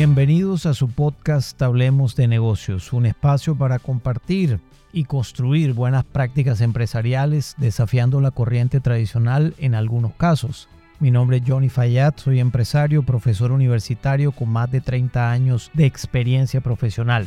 Bienvenidos 0.00 0.64
a 0.64 0.72
su 0.72 0.88
podcast 0.88 1.60
Hablemos 1.60 2.16
de 2.16 2.26
negocios, 2.26 2.94
un 2.94 3.04
espacio 3.04 3.54
para 3.54 3.78
compartir 3.78 4.58
y 4.94 5.04
construir 5.04 5.74
buenas 5.74 6.04
prácticas 6.04 6.62
empresariales 6.62 7.54
desafiando 7.58 8.22
la 8.22 8.30
corriente 8.30 8.80
tradicional 8.80 9.52
en 9.58 9.74
algunos 9.74 10.14
casos. 10.14 10.70
Mi 11.00 11.10
nombre 11.10 11.36
es 11.36 11.42
Johnny 11.46 11.68
Fayad, 11.68 12.14
soy 12.16 12.40
empresario, 12.40 13.02
profesor 13.02 13.52
universitario 13.52 14.32
con 14.32 14.48
más 14.48 14.72
de 14.72 14.80
30 14.80 15.30
años 15.30 15.70
de 15.74 15.84
experiencia 15.84 16.62
profesional. 16.62 17.26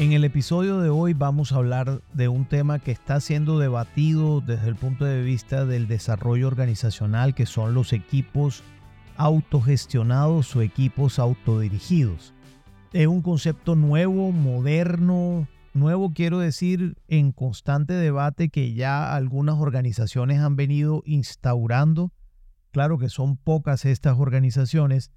En 0.00 0.14
el 0.14 0.24
episodio 0.24 0.80
de 0.80 0.88
hoy 0.88 1.12
vamos 1.12 1.52
a 1.52 1.56
hablar 1.56 2.00
de 2.14 2.28
un 2.28 2.46
tema 2.46 2.78
que 2.78 2.90
está 2.90 3.20
siendo 3.20 3.58
debatido 3.58 4.40
desde 4.40 4.66
el 4.68 4.74
punto 4.74 5.04
de 5.04 5.22
vista 5.22 5.66
del 5.66 5.88
desarrollo 5.88 6.46
organizacional, 6.46 7.34
que 7.34 7.44
son 7.44 7.74
los 7.74 7.92
equipos 7.92 8.62
autogestionados 9.18 10.56
o 10.56 10.62
equipos 10.62 11.18
autodirigidos. 11.18 12.32
Es 12.94 13.08
un 13.08 13.20
concepto 13.20 13.76
nuevo, 13.76 14.32
moderno, 14.32 15.46
nuevo 15.74 16.14
quiero 16.14 16.38
decir 16.38 16.96
en 17.06 17.32
constante 17.32 17.92
debate 17.92 18.48
que 18.48 18.72
ya 18.72 19.14
algunas 19.14 19.56
organizaciones 19.56 20.40
han 20.40 20.56
venido 20.56 21.02
instaurando. 21.04 22.10
Claro 22.70 22.96
que 22.96 23.10
son 23.10 23.36
pocas 23.36 23.84
estas 23.84 24.18
organizaciones 24.18 25.10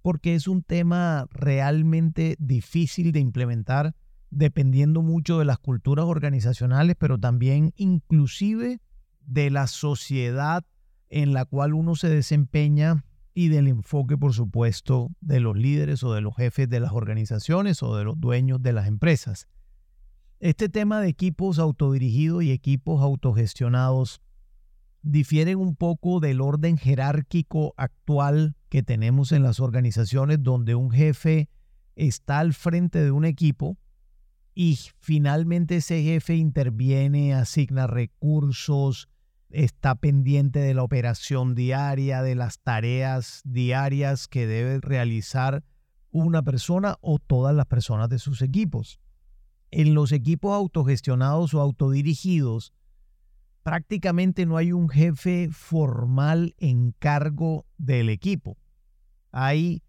porque 0.00 0.34
es 0.34 0.48
un 0.48 0.62
tema 0.62 1.26
realmente 1.32 2.34
difícil 2.38 3.12
de 3.12 3.20
implementar 3.20 3.94
dependiendo 4.32 5.02
mucho 5.02 5.38
de 5.38 5.44
las 5.44 5.58
culturas 5.58 6.06
organizacionales, 6.06 6.96
pero 6.98 7.18
también 7.18 7.72
inclusive 7.76 8.80
de 9.20 9.50
la 9.50 9.66
sociedad 9.66 10.64
en 11.10 11.34
la 11.34 11.44
cual 11.44 11.74
uno 11.74 11.94
se 11.94 12.08
desempeña 12.08 13.04
y 13.34 13.48
del 13.48 13.68
enfoque, 13.68 14.16
por 14.16 14.32
supuesto, 14.32 15.10
de 15.20 15.40
los 15.40 15.56
líderes 15.56 16.02
o 16.02 16.14
de 16.14 16.22
los 16.22 16.34
jefes 16.34 16.68
de 16.68 16.80
las 16.80 16.92
organizaciones 16.92 17.82
o 17.82 17.94
de 17.96 18.04
los 18.04 18.18
dueños 18.18 18.62
de 18.62 18.72
las 18.72 18.88
empresas. 18.88 19.48
Este 20.40 20.70
tema 20.70 21.00
de 21.00 21.08
equipos 21.08 21.58
autodirigidos 21.58 22.42
y 22.42 22.52
equipos 22.52 23.02
autogestionados 23.02 24.22
difieren 25.02 25.58
un 25.58 25.76
poco 25.76 26.20
del 26.20 26.40
orden 26.40 26.78
jerárquico 26.78 27.74
actual 27.76 28.56
que 28.70 28.82
tenemos 28.82 29.32
en 29.32 29.42
las 29.42 29.60
organizaciones 29.60 30.42
donde 30.42 30.74
un 30.74 30.90
jefe 30.90 31.50
está 31.96 32.38
al 32.38 32.54
frente 32.54 33.04
de 33.04 33.10
un 33.10 33.26
equipo 33.26 33.76
y 34.54 34.78
finalmente 34.98 35.76
ese 35.76 36.02
jefe 36.02 36.36
interviene, 36.36 37.34
asigna 37.34 37.86
recursos, 37.86 39.08
está 39.50 39.94
pendiente 39.94 40.58
de 40.58 40.74
la 40.74 40.82
operación 40.82 41.54
diaria, 41.54 42.22
de 42.22 42.34
las 42.34 42.58
tareas 42.60 43.40
diarias 43.44 44.28
que 44.28 44.46
debe 44.46 44.80
realizar 44.80 45.64
una 46.10 46.42
persona 46.42 46.96
o 47.00 47.18
todas 47.18 47.54
las 47.54 47.66
personas 47.66 48.08
de 48.08 48.18
sus 48.18 48.42
equipos. 48.42 49.00
En 49.70 49.94
los 49.94 50.12
equipos 50.12 50.54
autogestionados 50.54 51.54
o 51.54 51.60
autodirigidos, 51.60 52.74
prácticamente 53.62 54.44
no 54.44 54.58
hay 54.58 54.72
un 54.72 54.90
jefe 54.90 55.48
formal 55.50 56.54
en 56.58 56.92
cargo 56.98 57.64
del 57.78 58.10
equipo. 58.10 58.58
Hay 59.30 59.82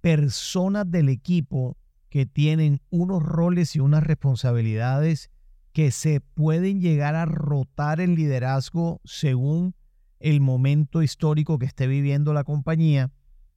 personas 0.00 0.88
del 0.88 1.08
equipo 1.08 1.76
que 2.14 2.26
tienen 2.26 2.80
unos 2.90 3.24
roles 3.24 3.74
y 3.74 3.80
unas 3.80 4.04
responsabilidades 4.04 5.32
que 5.72 5.90
se 5.90 6.20
pueden 6.20 6.80
llegar 6.80 7.16
a 7.16 7.24
rotar 7.24 8.00
el 8.00 8.14
liderazgo 8.14 9.00
según 9.04 9.74
el 10.20 10.40
momento 10.40 11.02
histórico 11.02 11.58
que 11.58 11.66
esté 11.66 11.88
viviendo 11.88 12.32
la 12.32 12.44
compañía, 12.44 13.10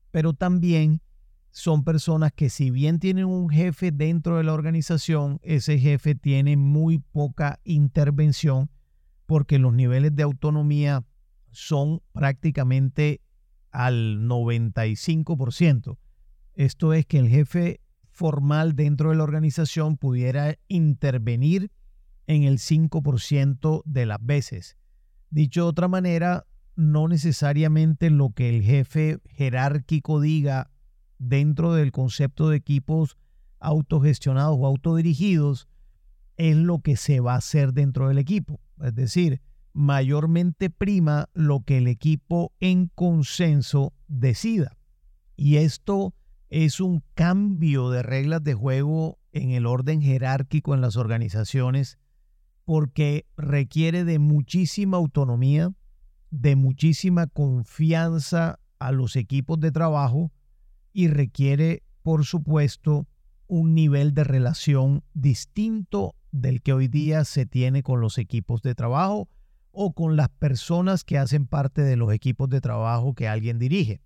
pero 0.09 0.33
también 0.33 1.03
son 1.51 1.83
personas 1.83 2.31
que 2.33 2.49
si 2.49 2.71
bien 2.71 2.97
tienen 2.97 3.25
un 3.25 3.47
jefe 3.47 3.91
dentro 3.91 4.37
de 4.37 4.43
la 4.43 4.53
organización, 4.53 5.39
ese 5.43 5.77
jefe 5.77 6.15
tiene 6.15 6.57
muy 6.57 6.97
poca 6.97 7.59
intervención 7.63 8.71
porque 9.27 9.59
los 9.59 9.75
niveles 9.75 10.15
de 10.15 10.23
autonomía 10.23 11.05
son 11.51 12.01
prácticamente 12.11 13.21
al 13.69 14.27
95%. 14.27 15.99
Esto 16.55 16.93
es 16.93 17.05
que 17.05 17.19
el 17.19 17.29
jefe 17.29 17.81
formal 18.17 18.75
dentro 18.75 19.11
de 19.11 19.15
la 19.15 19.23
organización 19.23 19.95
pudiera 19.95 20.57
intervenir 20.67 21.71
en 22.25 22.43
el 22.43 22.57
5% 22.57 23.83
de 23.85 24.05
las 24.07 24.17
veces. 24.19 24.75
Dicho 25.29 25.61
de 25.61 25.69
otra 25.69 25.87
manera, 25.87 26.47
no 26.75 27.07
necesariamente 27.07 28.09
lo 28.09 28.31
que 28.31 28.49
el 28.49 28.63
jefe 28.63 29.19
jerárquico 29.29 30.19
diga 30.19 30.71
dentro 31.19 31.73
del 31.73 31.91
concepto 31.91 32.49
de 32.49 32.57
equipos 32.57 33.17
autogestionados 33.59 34.57
o 34.59 34.65
autodirigidos 34.65 35.67
es 36.37 36.55
lo 36.57 36.79
que 36.79 36.97
se 36.97 37.19
va 37.19 37.33
a 37.33 37.37
hacer 37.37 37.71
dentro 37.71 38.07
del 38.07 38.17
equipo. 38.17 38.59
Es 38.81 38.95
decir, 38.95 39.41
mayormente 39.73 40.71
prima 40.71 41.29
lo 41.33 41.61
que 41.61 41.77
el 41.77 41.87
equipo 41.87 42.51
en 42.59 42.87
consenso 42.87 43.93
decida. 44.07 44.75
Y 45.35 45.57
esto 45.57 46.15
es 46.49 46.79
un 46.79 47.03
cambio 47.13 47.89
de 47.89 48.03
reglas 48.03 48.43
de 48.43 48.53
juego 48.53 49.19
en 49.31 49.51
el 49.51 49.65
orden 49.65 50.01
jerárquico 50.01 50.73
en 50.73 50.81
las 50.81 50.95
organizaciones 50.95 51.97
porque 52.63 53.25
requiere 53.37 54.03
de 54.03 54.19
muchísima 54.19 54.97
autonomía, 54.97 55.71
de 56.31 56.55
muchísima 56.55 57.27
confianza 57.27 58.59
a 58.79 58.91
los 58.91 59.15
equipos 59.15 59.59
de 59.59 59.71
trabajo 59.71 60.31
y 60.93 61.07
requiere, 61.07 61.83
por 62.01 62.25
supuesto, 62.25 63.07
un 63.47 63.73
nivel 63.73 64.13
de 64.13 64.23
relación 64.23 65.03
distinto 65.13 66.15
del 66.31 66.61
que 66.61 66.73
hoy 66.73 66.87
día 66.87 67.23
se 67.23 67.45
tiene 67.45 67.83
con 67.83 68.01
los 68.01 68.17
equipos 68.17 68.61
de 68.61 68.75
trabajo 68.75 69.29
o 69.71 69.93
con 69.93 70.15
las 70.17 70.29
personas 70.29 71.03
que 71.03 71.17
hacen 71.17 71.47
parte 71.47 71.81
de 71.81 71.95
los 71.95 72.11
equipos 72.11 72.49
de 72.49 72.61
trabajo 72.61 73.13
que 73.13 73.27
alguien 73.27 73.59
dirige. 73.59 74.01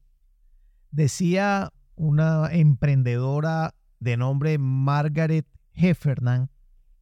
Decía 0.91 1.71
una 2.01 2.51
emprendedora 2.51 3.75
de 3.99 4.17
nombre 4.17 4.57
Margaret 4.57 5.45
Heffernan, 5.75 6.49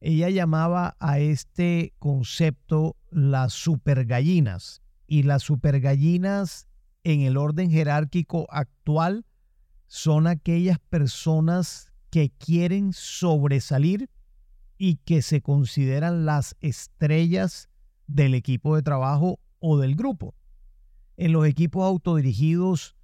ella 0.02 0.28
llamaba 0.28 0.94
a 1.00 1.18
este 1.18 1.94
concepto 1.98 2.96
las 3.08 3.54
supergallinas. 3.54 4.82
Y 5.06 5.22
las 5.22 5.42
supergallinas 5.42 6.68
en 7.02 7.22
el 7.22 7.38
orden 7.38 7.70
jerárquico 7.70 8.46
actual 8.50 9.24
son 9.86 10.26
aquellas 10.26 10.78
personas 10.78 11.90
que 12.10 12.28
quieren 12.28 12.92
sobresalir 12.92 14.10
y 14.76 14.96
que 14.96 15.22
se 15.22 15.40
consideran 15.40 16.26
las 16.26 16.56
estrellas 16.60 17.70
del 18.06 18.34
equipo 18.34 18.76
de 18.76 18.82
trabajo 18.82 19.40
o 19.60 19.78
del 19.78 19.96
grupo. 19.96 20.34
En 21.16 21.32
los 21.32 21.46
equipos 21.46 21.84
autodirigidos, 21.84 22.96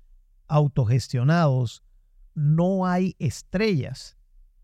autogestionados, 0.46 1.82
no 2.36 2.86
hay 2.86 3.16
estrellas. 3.18 4.16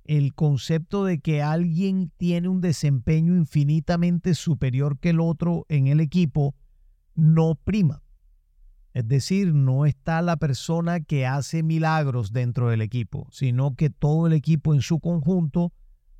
El 0.04 0.34
concepto 0.34 1.04
de 1.04 1.20
que 1.20 1.42
alguien 1.42 2.12
tiene 2.16 2.48
un 2.48 2.60
desempeño 2.60 3.34
infinitamente 3.34 4.34
superior 4.34 4.98
que 4.98 5.10
el 5.10 5.20
otro 5.20 5.64
en 5.68 5.86
el 5.86 6.00
equipo 6.00 6.54
no 7.14 7.54
prima. 7.56 8.02
Es 8.92 9.08
decir, 9.08 9.54
no 9.54 9.86
está 9.86 10.20
la 10.20 10.36
persona 10.36 11.00
que 11.00 11.26
hace 11.26 11.62
milagros 11.62 12.32
dentro 12.32 12.68
del 12.68 12.82
equipo, 12.82 13.26
sino 13.30 13.74
que 13.74 13.88
todo 13.88 14.26
el 14.26 14.34
equipo 14.34 14.74
en 14.74 14.82
su 14.82 15.00
conjunto, 15.00 15.72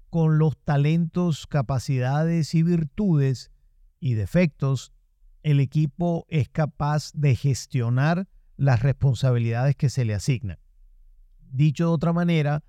con 0.09 0.39
los 0.39 0.57
talentos, 0.57 1.47
capacidades 1.47 2.55
y 2.55 2.62
virtudes 2.62 3.50
y 4.00 4.15
defectos, 4.15 4.93
el 5.43 5.61
equipo 5.61 6.25
es 6.29 6.49
capaz 6.49 7.12
de 7.12 7.37
gestionar 7.37 8.29
las 8.56 8.81
responsabilidades 8.81 9.76
que 9.76 9.91
se 9.91 10.06
le 10.06 10.15
asignan. 10.15 10.62
Dicho 11.52 11.84
de 11.84 11.93
otra 11.93 12.14
manera, 12.14 12.64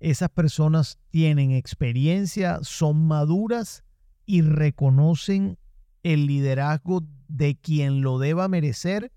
esas 0.00 0.30
personas 0.30 0.98
tienen 1.10 1.50
experiencia, 1.50 2.60
son 2.62 3.06
maduras 3.06 3.84
y 4.24 4.40
reconocen 4.40 5.58
el 6.02 6.26
liderazgo 6.26 7.02
de 7.28 7.56
quien 7.56 8.00
lo 8.00 8.18
deba 8.18 8.48
merecer 8.48 9.12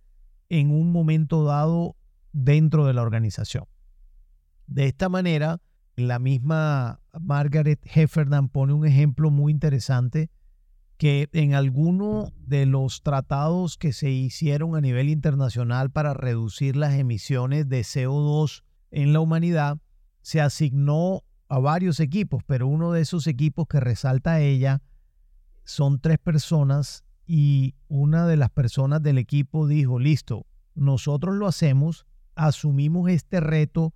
en 0.50 0.72
un 0.72 0.92
momento 0.92 1.46
dado 1.46 1.96
dentro 2.34 2.86
de 2.86 2.94
la 2.94 3.02
organización. 3.02 3.66
De 4.68 4.88
esta 4.88 5.08
manera, 5.08 5.62
la 5.96 6.20
misma 6.20 7.00
Margaret 7.20 7.80
Heffernan 7.86 8.50
pone 8.50 8.74
un 8.74 8.86
ejemplo 8.86 9.32
muy 9.32 9.54
interesante 9.54 10.30
que 10.98 11.30
en 11.32 11.54
alguno 11.54 12.34
de 12.36 12.66
los 12.66 13.02
tratados 13.02 13.78
que 13.78 13.94
se 13.94 14.12
hicieron 14.12 14.76
a 14.76 14.82
nivel 14.82 15.08
internacional 15.08 15.90
para 15.90 16.14
reducir 16.14 16.76
las 16.76 16.96
emisiones 16.96 17.70
de 17.70 17.82
CO2 17.82 18.64
en 18.92 19.14
la 19.14 19.20
humanidad, 19.20 19.78
se 20.22 20.42
asignó 20.42 21.24
a 21.48 21.60
varios 21.60 22.00
equipos, 22.00 22.44
pero 22.46 22.68
uno 22.68 22.92
de 22.92 23.02
esos 23.02 23.28
equipos 23.28 23.68
que 23.68 23.80
resalta 23.80 24.34
a 24.34 24.42
ella 24.42 24.82
son 25.64 26.00
tres 26.00 26.20
personas 26.20 27.04
y 27.26 27.76
una 27.88 28.26
de 28.28 28.38
las 28.38 28.50
personas 28.50 29.02
del 29.02 29.18
equipo 29.18 29.68
dijo, 29.68 30.00
listo, 30.00 30.46
nosotros 30.76 31.36
lo 31.36 31.48
hacemos, 31.48 32.06
asumimos 32.36 33.10
este 33.10 33.40
reto 33.40 33.94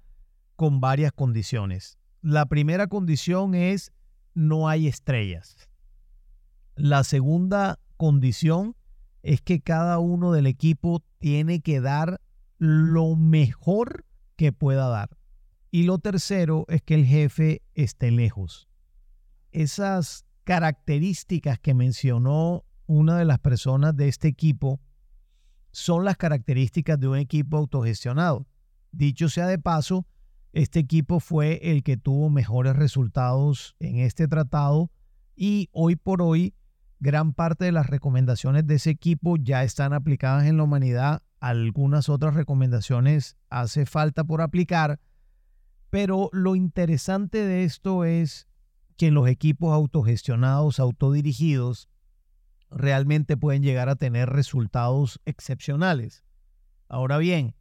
con 0.55 0.79
varias 0.79 1.11
condiciones. 1.11 1.97
La 2.21 2.45
primera 2.45 2.87
condición 2.87 3.55
es 3.55 3.91
no 4.33 4.67
hay 4.67 4.87
estrellas. 4.87 5.69
La 6.75 7.03
segunda 7.03 7.79
condición 7.97 8.75
es 9.21 9.41
que 9.41 9.61
cada 9.61 9.99
uno 9.99 10.31
del 10.31 10.47
equipo 10.47 11.03
tiene 11.19 11.61
que 11.61 11.81
dar 11.81 12.19
lo 12.57 13.15
mejor 13.15 14.05
que 14.35 14.51
pueda 14.51 14.87
dar. 14.87 15.09
Y 15.71 15.83
lo 15.83 15.97
tercero 15.97 16.65
es 16.67 16.81
que 16.81 16.95
el 16.95 17.05
jefe 17.05 17.61
esté 17.73 18.11
lejos. 18.11 18.67
Esas 19.51 20.25
características 20.43 21.59
que 21.59 21.73
mencionó 21.73 22.65
una 22.85 23.17
de 23.17 23.25
las 23.25 23.39
personas 23.39 23.95
de 23.95 24.07
este 24.07 24.27
equipo 24.27 24.79
son 25.71 26.05
las 26.05 26.17
características 26.17 26.99
de 26.99 27.07
un 27.07 27.17
equipo 27.17 27.57
autogestionado. 27.57 28.45
Dicho 28.91 29.29
sea 29.29 29.47
de 29.47 29.57
paso, 29.57 30.05
este 30.51 30.79
equipo 30.79 31.19
fue 31.19 31.59
el 31.63 31.81
que 31.81 31.97
tuvo 31.97 32.29
mejores 32.29 32.75
resultados 32.75 33.75
en 33.79 33.97
este 33.97 34.27
tratado 34.27 34.91
y 35.35 35.69
hoy 35.71 35.95
por 35.95 36.21
hoy 36.21 36.53
gran 36.99 37.33
parte 37.33 37.65
de 37.65 37.71
las 37.71 37.87
recomendaciones 37.87 38.67
de 38.67 38.75
ese 38.75 38.91
equipo 38.91 39.35
ya 39.37 39.63
están 39.63 39.93
aplicadas 39.93 40.45
en 40.45 40.57
la 40.57 40.63
humanidad. 40.63 41.23
Algunas 41.43 42.07
otras 42.07 42.35
recomendaciones 42.35 43.35
hace 43.49 43.85
falta 43.85 44.23
por 44.23 44.39
aplicar, 44.39 45.01
pero 45.89 46.29
lo 46.31 46.55
interesante 46.55 47.39
de 47.39 47.65
esto 47.65 48.05
es 48.05 48.47
que 48.95 49.11
los 49.11 49.27
equipos 49.27 49.73
autogestionados, 49.73 50.79
autodirigidos, 50.79 51.89
realmente 52.69 53.35
pueden 53.35 53.61
llegar 53.61 53.89
a 53.89 53.97
tener 53.97 54.29
resultados 54.29 55.19
excepcionales. 55.25 56.23
Ahora 56.87 57.17
bien, 57.17 57.55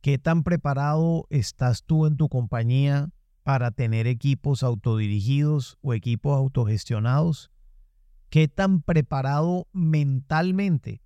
¿qué 0.00 0.18
tan 0.18 0.42
preparado 0.42 1.28
estás 1.30 1.84
tú 1.84 2.06
en 2.06 2.16
tu 2.16 2.28
compañía 2.28 3.10
para 3.44 3.70
tener 3.70 4.08
equipos 4.08 4.64
autodirigidos 4.64 5.78
o 5.80 5.94
equipos 5.94 6.36
autogestionados? 6.36 7.52
¿Qué 8.30 8.48
tan 8.48 8.82
preparado 8.82 9.68
mentalmente 9.72 11.02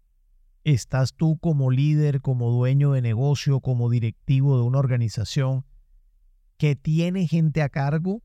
estás 0.72 1.14
tú 1.14 1.38
como 1.38 1.70
líder, 1.70 2.20
como 2.20 2.50
dueño 2.50 2.90
de 2.92 3.00
negocio, 3.00 3.60
como 3.60 3.88
directivo 3.88 4.56
de 4.56 4.64
una 4.64 4.80
organización 4.80 5.64
que 6.56 6.74
tiene 6.74 7.28
gente 7.28 7.62
a 7.62 7.68
cargo 7.68 8.22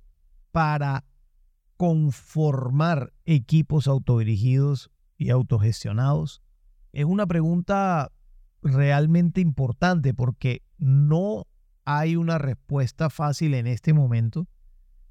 para 0.52 1.06
conformar 1.78 3.14
equipos 3.26 3.88
autodirigidos 3.88 4.90
y 5.18 5.30
autogestionados? 5.30 6.42
Es 6.94 7.06
una 7.06 7.28
pregunta 7.28 8.12
realmente 8.64 9.40
importante 9.40 10.16
porque 10.16 10.64
no 10.80 11.46
hay 11.86 12.16
una 12.16 12.40
respuesta 12.40 13.12
fácil 13.12 13.54
en 13.54 13.68
este 13.68 13.94
momento. 13.94 14.48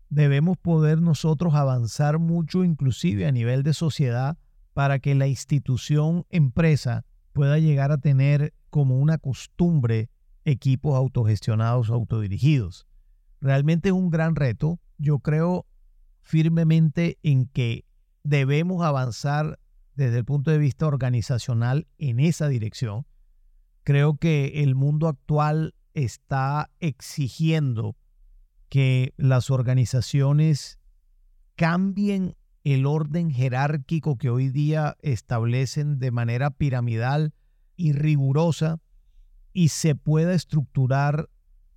Debemos 0.08 0.58
poder 0.58 1.00
nosotros 1.00 1.54
avanzar 1.54 2.18
mucho, 2.18 2.64
inclusive 2.64 3.24
a 3.26 3.32
nivel 3.32 3.62
de 3.62 3.72
sociedad, 3.72 4.36
para 4.72 4.98
que 4.98 5.14
la 5.14 5.28
institución 5.28 6.26
empresa 6.30 7.04
pueda 7.32 7.58
llegar 7.58 7.92
a 7.92 7.98
tener 7.98 8.54
como 8.70 8.98
una 8.98 9.18
costumbre 9.18 10.10
equipos 10.44 10.96
autogestionados, 10.96 11.90
autodirigidos. 11.90 12.86
Realmente 13.40 13.88
es 13.90 13.94
un 13.94 14.10
gran 14.10 14.36
reto. 14.36 14.80
Yo 14.98 15.18
creo 15.18 15.66
firmemente 16.20 17.18
en 17.22 17.46
que 17.46 17.84
debemos 18.22 18.84
avanzar 18.84 19.58
desde 19.94 20.18
el 20.18 20.24
punto 20.24 20.50
de 20.50 20.58
vista 20.58 20.86
organizacional 20.86 21.86
en 21.98 22.20
esa 22.20 22.48
dirección. 22.48 23.06
Creo 23.82 24.16
que 24.16 24.62
el 24.62 24.74
mundo 24.74 25.08
actual 25.08 25.74
está 25.94 26.70
exigiendo 26.78 27.96
que 28.68 29.14
las 29.16 29.50
organizaciones 29.50 30.78
cambien 31.56 32.36
el 32.64 32.86
orden 32.86 33.30
jerárquico 33.30 34.16
que 34.16 34.30
hoy 34.30 34.50
día 34.50 34.96
establecen 35.00 35.98
de 35.98 36.10
manera 36.10 36.50
piramidal 36.50 37.32
y 37.76 37.92
rigurosa 37.92 38.80
y 39.52 39.68
se 39.68 39.94
pueda 39.94 40.34
estructurar 40.34 41.28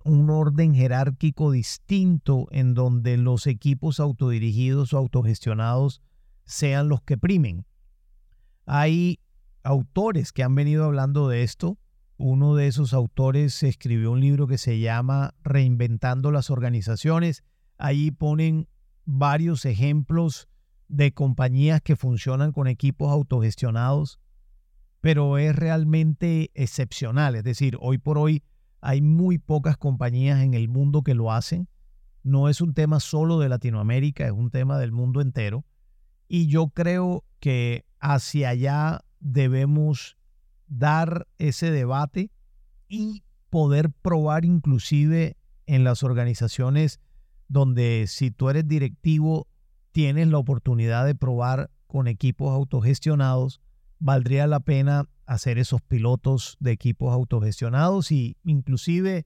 un 0.04 0.28
orden 0.28 0.74
jerárquico 0.74 1.50
distinto 1.50 2.46
en 2.50 2.74
donde 2.74 3.16
los 3.16 3.46
equipos 3.46 4.00
autodirigidos 4.00 4.92
o 4.92 4.98
autogestionados 4.98 6.02
sean 6.44 6.88
los 6.88 7.00
que 7.02 7.16
primen. 7.16 7.64
Hay 8.66 9.18
autores 9.62 10.32
que 10.32 10.42
han 10.42 10.54
venido 10.54 10.84
hablando 10.84 11.28
de 11.28 11.42
esto. 11.42 11.78
Uno 12.18 12.54
de 12.54 12.66
esos 12.66 12.92
autores 12.92 13.62
escribió 13.62 14.12
un 14.12 14.20
libro 14.20 14.46
que 14.46 14.58
se 14.58 14.78
llama 14.78 15.34
Reinventando 15.42 16.30
las 16.30 16.50
organizaciones. 16.50 17.42
Ahí 17.78 18.10
ponen 18.10 18.68
varios 19.06 19.64
ejemplos 19.64 20.48
de 20.94 21.12
compañías 21.12 21.80
que 21.80 21.96
funcionan 21.96 22.52
con 22.52 22.68
equipos 22.68 23.10
autogestionados, 23.10 24.20
pero 25.00 25.38
es 25.38 25.54
realmente 25.56 26.52
excepcional. 26.54 27.34
Es 27.34 27.42
decir, 27.42 27.76
hoy 27.80 27.98
por 27.98 28.16
hoy 28.16 28.44
hay 28.80 29.02
muy 29.02 29.38
pocas 29.38 29.76
compañías 29.76 30.40
en 30.42 30.54
el 30.54 30.68
mundo 30.68 31.02
que 31.02 31.14
lo 31.14 31.32
hacen. 31.32 31.68
No 32.22 32.48
es 32.48 32.60
un 32.60 32.74
tema 32.74 33.00
solo 33.00 33.40
de 33.40 33.48
Latinoamérica, 33.48 34.24
es 34.24 34.32
un 34.32 34.50
tema 34.50 34.78
del 34.78 34.92
mundo 34.92 35.20
entero. 35.20 35.64
Y 36.28 36.46
yo 36.46 36.68
creo 36.68 37.24
que 37.40 37.84
hacia 37.98 38.50
allá 38.50 39.04
debemos 39.18 40.16
dar 40.68 41.26
ese 41.38 41.72
debate 41.72 42.30
y 42.88 43.24
poder 43.50 43.90
probar 43.90 44.44
inclusive 44.44 45.36
en 45.66 45.82
las 45.82 46.04
organizaciones 46.04 47.00
donde 47.48 48.04
si 48.06 48.30
tú 48.30 48.48
eres 48.48 48.66
directivo 48.68 49.48
tienes 49.94 50.26
la 50.26 50.38
oportunidad 50.38 51.06
de 51.06 51.14
probar 51.14 51.70
con 51.86 52.08
equipos 52.08 52.52
autogestionados, 52.52 53.60
valdría 54.00 54.48
la 54.48 54.58
pena 54.58 55.08
hacer 55.24 55.56
esos 55.56 55.82
pilotos 55.82 56.56
de 56.58 56.72
equipos 56.72 57.14
autogestionados 57.14 58.10
y 58.10 58.36
inclusive 58.42 59.24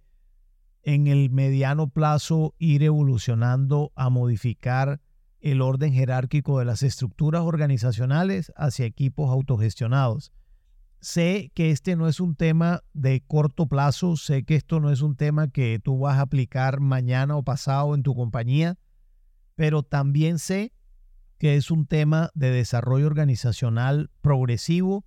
en 0.82 1.06
el 1.06 1.30
mediano 1.30 1.88
plazo 1.88 2.54
ir 2.58 2.82
evolucionando 2.82 3.92
a 3.96 4.10
modificar 4.10 5.00
el 5.40 5.62
orden 5.62 5.94
jerárquico 5.94 6.58
de 6.58 6.66
las 6.66 6.82
estructuras 6.82 7.44
organizacionales 7.44 8.52
hacia 8.54 8.84
equipos 8.84 9.30
autogestionados. 9.30 10.32
Sé 11.00 11.50
que 11.54 11.70
este 11.70 11.96
no 11.96 12.08
es 12.08 12.20
un 12.20 12.34
tema 12.34 12.82
de 12.92 13.22
corto 13.26 13.68
plazo, 13.68 14.18
sé 14.18 14.42
que 14.42 14.56
esto 14.56 14.80
no 14.80 14.90
es 14.90 15.00
un 15.00 15.16
tema 15.16 15.48
que 15.48 15.80
tú 15.82 16.00
vas 16.00 16.18
a 16.18 16.22
aplicar 16.22 16.78
mañana 16.80 17.36
o 17.36 17.42
pasado 17.42 17.94
en 17.94 18.02
tu 18.02 18.14
compañía, 18.14 18.76
pero 19.58 19.82
también 19.82 20.38
sé 20.38 20.72
que 21.36 21.56
es 21.56 21.72
un 21.72 21.84
tema 21.84 22.30
de 22.34 22.52
desarrollo 22.52 23.06
organizacional 23.06 24.08
progresivo 24.20 25.04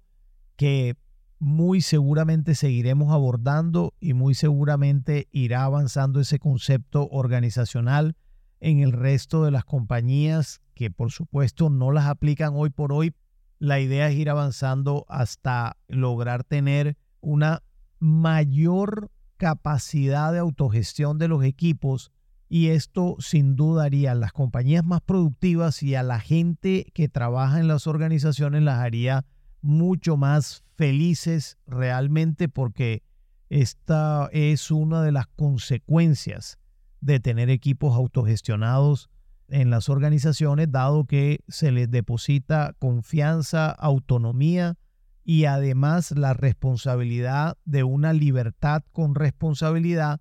que 0.58 0.98
muy 1.40 1.80
seguramente 1.80 2.54
seguiremos 2.56 3.14
abordando 3.14 3.94
y 4.02 4.12
muy 4.12 4.36
seguramente 4.36 5.30
irá 5.32 5.64
avanzando 5.64 6.20
ese 6.20 6.38
concepto 6.38 7.08
organizacional 7.12 8.18
en 8.60 8.80
el 8.80 8.92
resto 8.92 9.46
de 9.46 9.52
las 9.52 9.64
compañías 9.64 10.60
que 10.74 10.92
por 10.92 11.14
supuesto 11.14 11.70
no 11.70 11.94
las 11.94 12.08
aplican 12.08 12.52
hoy 12.54 12.72
por 12.72 12.92
hoy. 12.92 13.16
La 13.58 13.80
idea 13.80 14.10
es 14.10 14.18
ir 14.18 14.30
avanzando 14.30 15.06
hasta 15.08 15.78
lograr 15.88 16.44
tener 16.44 16.98
una 17.22 17.64
mayor 18.00 19.12
capacidad 19.38 20.34
de 20.34 20.40
autogestión 20.40 21.20
de 21.20 21.30
los 21.30 21.42
equipos 21.46 22.12
y 22.54 22.68
esto 22.68 23.16
sin 23.20 23.56
duda 23.56 23.86
haría 23.86 24.12
a 24.12 24.16
las 24.16 24.34
compañías 24.34 24.84
más 24.84 25.00
productivas 25.00 25.82
y 25.84 25.96
a 25.96 26.04
la 26.04 26.20
gente 26.20 26.86
que 26.94 27.08
trabaja 27.08 27.62
en 27.62 27.70
las 27.70 27.88
organizaciones 27.88 28.62
las 28.62 28.80
haría 28.80 29.24
mucho 29.62 30.18
más 30.18 30.62
felices 30.76 31.58
realmente 31.66 32.50
porque 32.50 33.04
esta 33.48 34.28
es 34.34 34.70
una 34.70 35.02
de 35.02 35.14
las 35.14 35.28
consecuencias 35.28 36.60
de 37.00 37.22
tener 37.22 37.50
equipos 37.50 37.96
autogestionados 37.96 39.10
en 39.48 39.70
las 39.70 39.88
organizaciones, 39.88 40.70
dado 40.74 41.06
que 41.06 41.40
se 41.48 41.72
les 41.72 41.90
deposita 41.90 42.76
confianza, 42.80 43.70
autonomía 43.70 44.76
y 45.24 45.46
además 45.46 46.12
la 46.12 46.34
responsabilidad 46.34 47.58
de 47.64 47.86
una 47.86 48.12
libertad 48.12 48.84
con 48.92 49.16
responsabilidad 49.16 50.20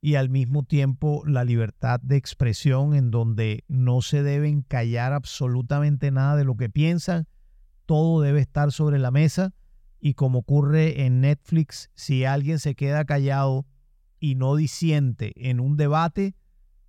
y 0.00 0.14
al 0.14 0.30
mismo 0.30 0.62
tiempo 0.62 1.22
la 1.26 1.44
libertad 1.44 2.00
de 2.00 2.16
expresión 2.16 2.94
en 2.94 3.10
donde 3.10 3.64
no 3.68 4.00
se 4.00 4.22
deben 4.22 4.62
callar 4.62 5.12
absolutamente 5.12 6.10
nada 6.10 6.36
de 6.36 6.44
lo 6.44 6.56
que 6.56 6.70
piensan, 6.70 7.26
todo 7.86 8.20
debe 8.20 8.40
estar 8.40 8.70
sobre 8.70 8.98
la 8.98 9.10
mesa 9.10 9.54
y 10.00 10.14
como 10.14 10.40
ocurre 10.40 11.04
en 11.04 11.20
Netflix, 11.20 11.90
si 11.94 12.24
alguien 12.24 12.58
se 12.60 12.74
queda 12.76 13.04
callado, 13.04 13.66
y 14.20 14.34
no 14.34 14.56
disiente 14.56 15.32
en 15.48 15.60
un 15.60 15.76
debate, 15.76 16.34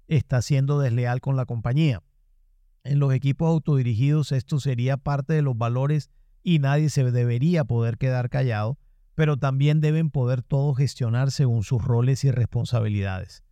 está 0.07 0.41
siendo 0.41 0.79
desleal 0.79 1.21
con 1.21 1.35
la 1.35 1.45
compañía. 1.45 2.01
En 2.83 2.99
los 2.99 3.13
equipos 3.13 3.49
autodirigidos 3.49 4.31
esto 4.31 4.59
sería 4.59 4.97
parte 4.97 5.33
de 5.33 5.41
los 5.41 5.57
valores 5.57 6.09
y 6.41 6.59
nadie 6.59 6.89
se 6.89 7.09
debería 7.11 7.65
poder 7.65 7.97
quedar 7.97 8.29
callado, 8.29 8.79
pero 9.19 9.35
también 9.35 9.81
deben 9.81 10.11
poder 10.11 10.41
todos 10.41 10.77
gestionar 10.77 11.29
según 11.31 11.63
sus 11.63 11.83
roles 11.83 12.23
y 12.23 12.31
responsabilidades. 12.31 13.43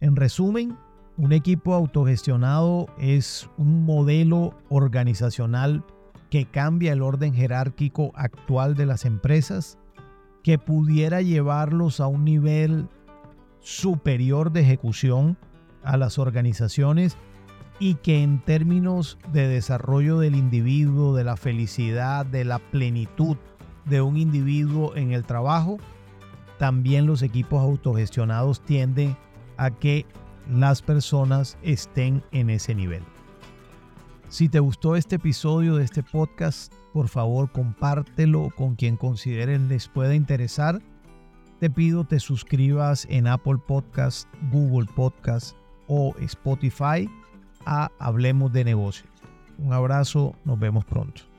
En 0.00 0.16
resumen, 0.16 0.74
un 1.18 1.34
equipo 1.34 1.74
autogestionado 1.74 2.86
es 2.98 3.46
un 3.58 3.84
modelo 3.84 4.54
organizacional 4.70 5.84
que 6.30 6.46
cambia 6.46 6.94
el 6.94 7.02
orden 7.02 7.34
jerárquico 7.34 8.10
actual 8.14 8.74
de 8.74 8.86
las 8.86 9.04
empresas, 9.04 9.78
que 10.42 10.58
pudiera 10.58 11.20
llevarlos 11.20 12.00
a 12.00 12.06
un 12.06 12.24
nivel 12.24 12.88
superior 13.60 14.50
de 14.50 14.62
ejecución 14.62 15.36
a 15.84 15.98
las 15.98 16.18
organizaciones 16.18 17.18
y 17.78 17.96
que 17.96 18.22
en 18.22 18.42
términos 18.42 19.18
de 19.30 19.46
desarrollo 19.46 20.18
del 20.20 20.36
individuo, 20.36 21.14
de 21.14 21.24
la 21.24 21.36
felicidad, 21.36 22.24
de 22.24 22.46
la 22.46 22.60
plenitud 22.60 23.36
de 23.86 24.02
un 24.02 24.16
individuo 24.16 24.94
en 24.96 25.12
el 25.12 25.24
trabajo, 25.24 25.78
también 26.58 27.06
los 27.06 27.22
equipos 27.22 27.62
autogestionados 27.62 28.60
tienden 28.60 29.16
a 29.56 29.70
que 29.70 30.06
las 30.50 30.82
personas 30.82 31.58
estén 31.62 32.22
en 32.32 32.50
ese 32.50 32.74
nivel. 32.74 33.02
Si 34.28 34.48
te 34.48 34.58
gustó 34.58 34.96
este 34.96 35.16
episodio 35.16 35.76
de 35.76 35.84
este 35.84 36.02
podcast, 36.02 36.72
por 36.92 37.08
favor 37.08 37.50
compártelo 37.52 38.50
con 38.56 38.74
quien 38.74 38.96
consideres 38.96 39.60
les 39.62 39.88
pueda 39.88 40.14
interesar. 40.14 40.82
Te 41.60 41.70
pido 41.70 42.04
te 42.04 42.20
suscribas 42.20 43.06
en 43.08 43.28
Apple 43.28 43.58
Podcast, 43.66 44.28
Google 44.50 44.88
Podcast 44.94 45.56
o 45.86 46.14
Spotify 46.20 47.08
a 47.64 47.90
Hablemos 47.98 48.52
de 48.52 48.64
Negocios. 48.64 49.08
Un 49.58 49.72
abrazo, 49.72 50.34
nos 50.44 50.58
vemos 50.58 50.84
pronto. 50.84 51.35